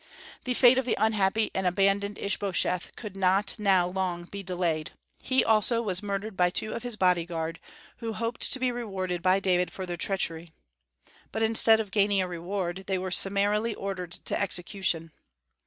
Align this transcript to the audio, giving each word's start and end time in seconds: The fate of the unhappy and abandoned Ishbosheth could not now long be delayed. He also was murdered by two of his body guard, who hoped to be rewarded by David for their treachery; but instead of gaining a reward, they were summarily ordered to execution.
The 0.45 0.55
fate 0.55 0.79
of 0.79 0.85
the 0.87 0.97
unhappy 0.97 1.51
and 1.53 1.67
abandoned 1.67 2.17
Ishbosheth 2.17 2.95
could 2.95 3.15
not 3.15 3.59
now 3.59 3.87
long 3.87 4.23
be 4.23 4.41
delayed. 4.41 4.89
He 5.21 5.45
also 5.45 5.79
was 5.83 6.01
murdered 6.01 6.35
by 6.35 6.49
two 6.49 6.73
of 6.73 6.81
his 6.81 6.95
body 6.95 7.23
guard, 7.23 7.59
who 7.97 8.13
hoped 8.13 8.51
to 8.51 8.59
be 8.59 8.71
rewarded 8.71 9.21
by 9.21 9.39
David 9.39 9.69
for 9.71 9.85
their 9.85 9.97
treachery; 9.97 10.53
but 11.31 11.43
instead 11.43 11.79
of 11.79 11.91
gaining 11.91 12.19
a 12.21 12.27
reward, 12.27 12.85
they 12.87 12.97
were 12.97 13.11
summarily 13.11 13.75
ordered 13.75 14.13
to 14.13 14.41
execution. 14.41 15.11